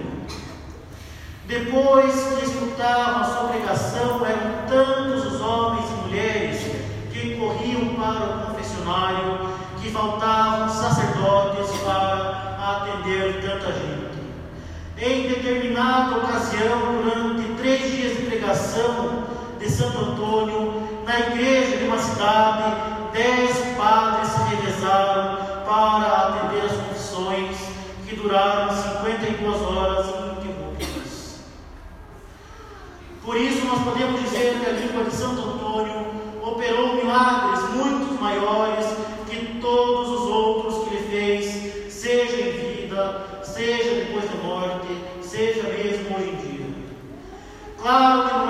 Depois 1.44 2.14
que 2.14 2.44
escutavam 2.44 3.20
a 3.20 3.24
sua 3.24 3.48
pregação, 3.48 4.24
eram 4.24 4.64
tantos 4.68 5.26
os 5.26 5.40
homens 5.40 5.90
e 5.90 6.06
mulheres 6.06 6.60
que 7.12 7.34
corriam 7.34 7.96
para 7.96 8.24
o 8.24 8.46
confessionário 8.46 9.50
que 9.80 9.90
faltavam 9.90 10.68
sacerdotes 10.68 11.68
para 11.80 12.58
atender 12.60 13.40
tanta 13.42 13.72
gente. 13.72 14.22
Em 14.98 15.26
determinada 15.26 16.18
ocasião, 16.18 17.02
durante 17.02 17.54
três 17.54 17.90
dias 17.90 18.16
de 18.16 18.22
pregação 18.22 19.31
de 19.62 19.70
Santo 19.70 19.96
Antônio, 19.98 20.82
na 21.04 21.20
igreja 21.20 21.76
de 21.76 21.84
uma 21.84 21.98
cidade, 21.98 22.74
dez 23.12 23.56
padres 23.76 24.28
se 24.28 24.56
revezaram 24.56 25.36
para 25.64 26.28
atender 26.28 26.64
as 26.64 26.72
confissões, 26.72 27.56
que 28.04 28.16
duraram 28.16 28.74
52 28.74 29.62
horas 29.62 30.06
ininterruptas. 30.06 31.44
Por 33.24 33.36
isso, 33.36 33.64
nós 33.66 33.84
podemos 33.84 34.20
dizer 34.20 34.58
que 34.58 34.68
a 34.68 34.72
língua 34.72 35.04
de 35.04 35.14
Santo 35.14 35.40
Antônio 35.40 36.06
operou 36.42 36.96
milagres 36.96 37.62
muito 37.70 38.20
maiores 38.20 38.86
que 39.30 39.60
todos 39.60 40.08
os 40.08 40.28
outros 40.28 40.88
que 40.88 40.94
ele 40.96 41.08
fez, 41.08 41.92
seja 41.92 42.36
em 42.36 42.50
vida, 42.50 43.42
seja 43.44 43.94
depois 43.94 44.28
da 44.28 44.42
morte, 44.42 44.88
seja 45.22 45.62
mesmo 45.62 46.16
hoje 46.16 46.30
em 46.30 46.36
dia. 46.36 46.52
Claro 47.80 48.28
que 48.28 48.41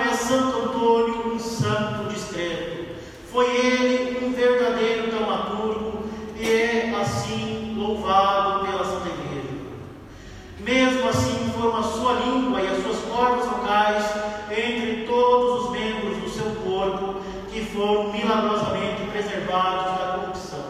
Mesmo 10.65 11.09
assim, 11.09 11.53
foram 11.59 11.77
a 11.77 11.83
sua 11.83 12.13
língua 12.25 12.61
e 12.61 12.69
as 12.69 12.83
suas 12.83 12.99
cordas 13.13 13.47
vocais 13.47 14.05
entre 14.51 15.05
todos 15.07 15.65
os 15.65 15.71
membros 15.73 16.19
do 16.19 16.31
seu 16.31 16.47
corpo 16.65 17.21
que 17.51 17.65
foram 17.67 18.13
milagrosamente 18.13 19.03
preservados 19.11 19.99
da 19.99 20.19
corrupção. 20.19 20.65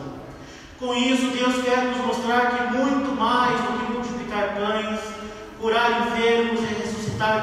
Com 0.79 0.95
isso, 0.95 1.27
Deus 1.37 1.63
quer 1.63 1.85
nos 1.85 2.07
mostrar 2.07 2.51
que 2.51 2.77
muito 2.77 3.15
mais 3.15 3.61
do 3.61 3.79
que 3.79 3.93
multiplicar 3.93 4.55
pães, 4.57 5.01
curar 5.61 6.07
enfermos 6.07 6.61
e 6.61 6.75
ressuscitar 6.75 7.43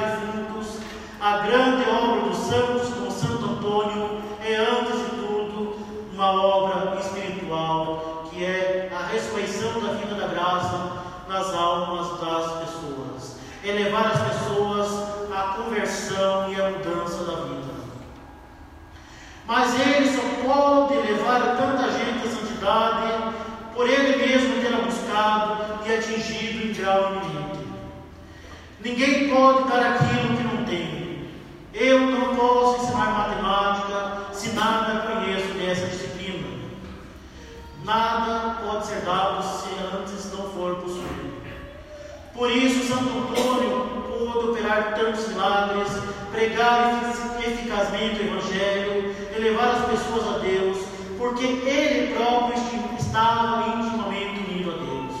pode 20.50 20.94
levar 20.94 21.56
tanta 21.56 21.90
gente 21.92 22.26
à 22.26 22.30
santidade 22.30 23.34
por 23.74 23.88
ele 23.88 24.16
mesmo 24.16 24.60
ter 24.60 24.76
buscado 24.84 25.86
e 25.86 25.94
atingido 25.94 26.66
em 26.66 26.72
grau 26.72 27.12
iminente. 27.14 27.66
Ninguém 28.80 29.30
pode 29.30 29.68
dar 29.68 29.94
aquilo 29.94 30.36
que 30.36 30.42
não 30.42 30.64
tem. 30.64 31.28
Eu 31.72 32.00
não 32.00 32.34
posso 32.34 32.82
ensinar 32.82 33.10
matemática 33.10 34.32
se 34.32 34.50
nada 34.50 35.06
conheço 35.06 35.54
dessa 35.54 35.86
disciplina. 35.86 36.48
Nada 37.84 38.60
pode 38.64 38.86
ser 38.86 39.00
dado 39.02 39.42
se 39.42 39.68
antes 39.96 40.32
não 40.32 40.50
for 40.50 40.76
possuído. 40.76 41.30
Por 42.34 42.50
isso, 42.50 42.88
Santo 42.88 43.18
Antônio 43.18 44.04
pôde 44.08 44.50
operar 44.50 44.94
tantos 44.94 45.28
milagres, 45.28 45.88
pregar 46.32 47.04
eficazmente 47.40 48.22
o 48.22 48.26
Evangelho, 48.26 49.14
elevar 49.36 49.76
as 49.76 49.84
pessoas 49.86 50.36
a 50.36 50.38
Deus, 50.38 50.78
porque 51.18 51.44
ele 51.44 52.14
próprio 52.14 52.60
estava 53.10 53.76
intimamente 53.76 54.50
unido 54.50 54.70
a 54.70 54.74
Deus. 54.74 55.20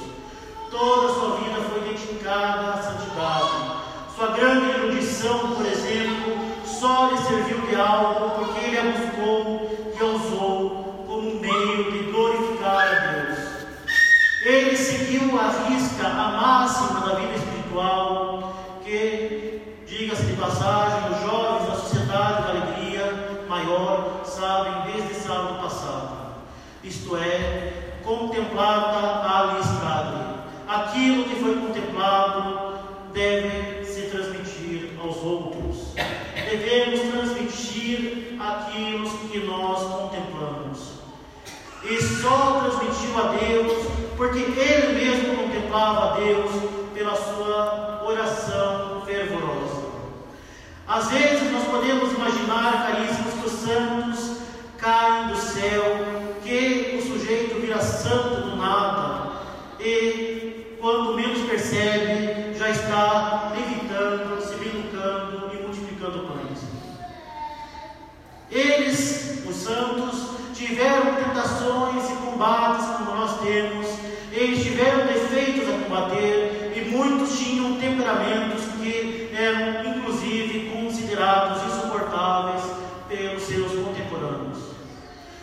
Toda 0.70 1.06
a 1.06 1.14
sua 1.14 1.36
vida 1.38 1.60
foi 1.68 1.80
dedicada 1.80 2.74
à 2.74 2.82
santidade. 2.82 3.80
Sua 4.14 4.28
grande 4.28 4.70
erudição, 4.70 5.56
por 5.56 5.66
exemplo, 5.66 6.38
só 6.64 7.10
lhe 7.10 7.18
serviu 7.18 7.66
de 7.66 7.74
algo 7.74 8.30
porque 8.38 8.64
ele 8.64 8.78
a 8.78 8.82
buscou 8.92 9.92
e 9.94 10.00
a 10.00 10.04
usou 10.04 11.04
como 11.06 11.40
meio 11.40 11.90
de 11.90 11.98
glorificar 12.12 12.86
a 12.86 13.12
Deus. 13.12 13.38
Ele 14.44 14.76
seguiu 14.76 15.38
à 15.38 15.68
risca 15.68 16.06
a 16.06 16.28
máxima 16.40 17.00
da 17.00 17.14
vida 17.16 17.34
espiritual, 17.34 18.54
que, 18.84 19.82
diga-se 19.86 20.26
de 20.26 20.32
passagem, 20.34 21.10
os 21.10 21.20
jovens 21.22 21.68
da 21.68 21.74
sociedade 21.74 22.42
da 22.42 22.48
alegria 22.50 23.44
maior 23.48 24.22
sabem 24.24 24.92
desde 24.92 25.14
sábado 25.14 25.60
passado. 25.60 26.20
Isto 26.82 27.16
é, 27.16 27.98
contemplada 28.02 28.98
a 28.98 29.58
estrada. 29.60 30.40
Aquilo 30.66 31.24
que 31.24 31.36
foi 31.36 31.56
contemplado 31.56 32.78
deve 33.12 33.84
se 33.84 34.02
transmitir 34.02 34.92
aos 35.02 35.16
outros. 35.18 35.94
Devemos 36.34 37.00
transmitir 37.12 38.36
aquilo 38.40 39.10
que 39.28 39.38
nós 39.40 39.82
contemplamos. 39.82 41.00
E 41.82 42.00
só 42.20 42.60
transmitiu 42.60 43.18
a 43.18 43.28
Deus 43.32 43.86
porque 44.16 44.38
ele 44.38 44.92
mesmo 44.92 45.36
contemplava 45.36 46.12
a 46.12 46.16
Deus 46.16 46.50
pela 46.92 47.14
sua 47.16 48.02
oração 48.04 49.02
fervorosa. 49.06 49.90
Às 50.86 51.08
vezes 51.08 51.50
nós 51.52 51.64
podemos 51.64 52.12
imaginar, 52.12 52.88
caríssimos, 52.88 53.34
que 53.34 53.46
os 53.46 53.52
santos 53.52 54.09
eles 73.50 74.62
tiveram 74.62 75.06
defeitos 75.06 75.68
a 75.68 75.84
combater 75.84 76.72
e 76.76 76.90
muitos 76.90 77.38
tinham 77.38 77.76
temperamentos 77.80 78.62
que 78.80 79.30
eram, 79.36 79.96
inclusive, 79.96 80.70
considerados 80.70 81.62
insuportáveis 81.64 82.62
pelos 83.08 83.42
seus 83.42 83.72
contemporâneos. 83.72 84.58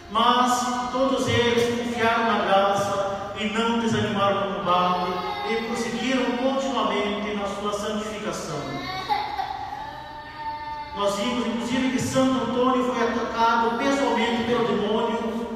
Mas 0.09 0.91
todos 0.91 1.27
eles 1.27 1.77
confiaram 1.77 2.25
na 2.25 2.45
graça 2.45 3.33
e 3.39 3.45
não 3.49 3.79
desanimaram 3.79 4.49
no 4.49 4.55
combate 4.55 5.11
e 5.51 5.67
prosseguiram 5.67 6.37
continuamente 6.37 7.35
na 7.35 7.47
sua 7.47 7.73
santificação. 7.73 8.61
Nós 10.95 11.15
vimos 11.17 11.45
inclusive 11.45 11.91
que 11.91 12.01
Santo 12.01 12.49
Antônio 12.49 12.85
foi 12.85 13.03
atacado 13.03 13.77
pessoalmente 13.77 14.45
pelo 14.45 14.65
demônio, 14.65 15.47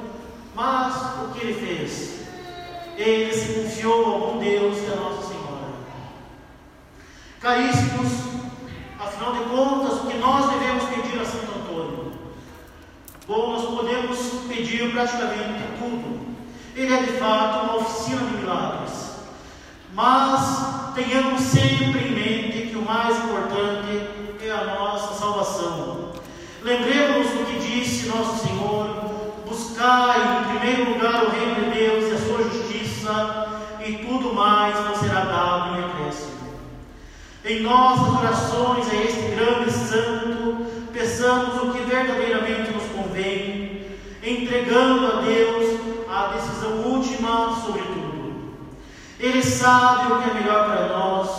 mas 0.53 0.95
o 1.23 1.33
que 1.33 1.47
ele 1.47 1.53
fez? 1.53 2.20
Ele 3.01 3.33
se 3.33 3.53
confiou 3.53 4.05
ao 4.05 4.19
bom 4.19 4.37
Deus 4.37 4.77
que 4.77 4.91
é 4.91 4.95
Nossa 4.95 5.27
Senhora. 5.27 5.41
Caríssimos, 7.39 8.11
afinal 8.99 9.33
de 9.33 9.39
contas, 9.49 10.01
o 10.01 10.07
que 10.07 10.17
nós 10.17 10.51
devemos 10.51 10.83
pedir 10.83 11.19
a 11.19 11.25
Santo 11.25 11.51
Antônio? 11.59 12.13
Bom, 13.27 13.53
nós 13.53 13.65
podemos 13.65 14.19
pedir 14.47 14.91
praticamente 14.91 15.63
tudo. 15.79 16.35
Ele 16.75 16.93
é 16.93 17.01
de 17.01 17.13
fato 17.13 17.65
uma 17.65 17.77
oficina 17.77 18.21
de 18.23 18.37
milagres. 18.37 19.11
Mas 19.93 20.93
tenhamos 20.93 21.41
sempre 21.41 22.07
em 22.07 22.11
mente 22.11 22.67
que 22.67 22.77
o 22.77 22.85
mais 22.85 23.17
importante 23.17 24.09
é 24.43 24.51
a 24.51 24.75
nossa 24.75 25.13
salvação. 25.15 26.11
Lembremos 26.61 27.27
do 27.27 27.45
que 27.45 27.59
disse 27.59 28.07
nosso 28.07 28.47
Senhor: 28.47 29.11
buscai 29.47 30.19
em 30.19 30.57
primeiro 30.57 30.93
lugar 30.93 31.25
o 31.25 31.29
reino 31.29 31.55
de 31.55 31.79
Deus 31.79 32.05
e 32.05 32.15
a 32.15 32.19
sua 32.19 32.43
justiça, 32.43 33.47
e 33.85 33.93
tudo 34.05 34.33
mais 34.33 34.77
vos 34.87 34.99
será 34.99 35.21
dado 35.21 35.77
em 35.77 35.83
acréscimo. 35.83 36.31
Em 37.51 37.63
nossas 37.63 38.07
orações 38.17 38.89
a 38.89 38.95
este 38.95 39.35
grande 39.35 39.69
santo, 39.71 40.65
peçamos 40.93 41.61
o 41.61 41.73
que 41.73 41.83
verdadeiramente 41.83 42.71
nos 42.71 42.83
convém, 42.93 43.87
entregando 44.23 45.07
a 45.07 45.19
Deus 45.19 45.77
a 46.09 46.27
decisão 46.27 46.77
última 46.85 47.61
sobre 47.61 47.81
tudo. 47.81 48.53
Ele 49.19 49.43
sabe 49.43 50.13
o 50.13 50.21
que 50.21 50.29
é 50.29 50.33
melhor 50.33 50.63
para 50.63 50.97
nós 50.97 51.29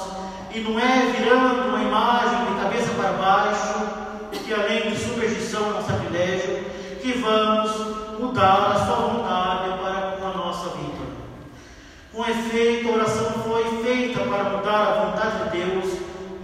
e 0.54 0.60
não 0.60 0.78
é 0.78 1.14
virando 1.16 1.68
uma 1.68 1.80
imagem 1.80 2.44
de 2.44 2.60
cabeça 2.60 2.90
para 2.92 3.12
baixo, 3.12 4.28
que 4.32 4.52
além 4.52 4.90
de 4.90 4.98
superstição 4.98 5.64
é 5.70 5.78
um 5.78 5.82
sacrilégio, 5.82 6.62
que 7.00 7.12
vamos 7.12 8.20
mudar 8.20 8.72
a 8.72 8.84
sua 8.84 8.96
vontade 8.96 9.78
para 9.82 10.18
com 10.18 10.26
a 10.26 10.32
nossa 10.44 10.76
vida. 10.76 10.92
Com 12.12 12.26
efeito, 12.26 12.90
a 12.90 12.92
oração 12.92 13.32
foi 13.42 13.82
feita 13.82 14.20
para 14.20 14.44
mudar 14.44 14.82
a 14.82 15.04
vontade 15.06 15.44
de 15.44 15.64
Deus, 15.64 15.81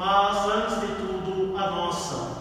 mas 0.09 0.49
antes 0.49 0.81
de 0.81 0.87
tudo 0.95 1.55
a 1.59 1.71
nossa. 1.71 2.39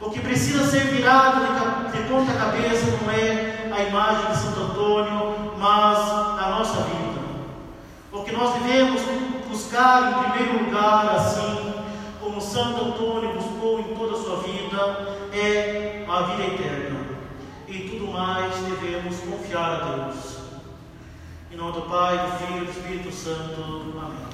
O 0.00 0.10
que 0.10 0.18
precisa 0.18 0.66
ser 0.66 0.86
virado 0.88 1.40
de, 1.40 1.96
de 1.96 2.08
ponta 2.08 2.32
cabeça 2.32 2.84
não 3.00 3.12
é 3.12 3.70
a 3.72 3.82
imagem 3.84 4.32
de 4.32 4.36
Santo 4.38 4.60
Antônio, 4.60 5.52
mas 5.56 5.98
a 5.98 6.56
nossa 6.58 6.82
vida. 6.82 7.20
O 8.12 8.24
que 8.24 8.32
nós 8.32 8.54
devemos 8.54 9.02
buscar 9.48 10.10
em 10.10 10.30
primeiro 10.30 10.64
lugar, 10.64 11.14
assim 11.14 11.74
como 12.20 12.40
Santo 12.40 12.86
Antônio 12.86 13.34
buscou 13.34 13.78
em 13.78 13.94
toda 13.94 14.16
a 14.16 14.20
sua 14.20 14.36
vida, 14.38 15.28
é 15.32 16.04
a 16.08 16.22
vida 16.22 16.42
eterna. 16.42 17.00
E 17.68 17.78
tudo 17.88 18.12
mais 18.12 18.52
devemos 18.56 19.16
confiar 19.20 19.80
a 19.80 19.84
Deus. 19.84 20.38
Em 21.52 21.56
nome 21.56 21.72
do 21.72 21.82
Pai, 21.82 22.18
do 22.18 22.38
Filho 22.38 22.62
e 22.62 22.64
do 22.64 22.70
Espírito 22.72 23.12
Santo. 23.12 23.62
Amém. 23.96 24.33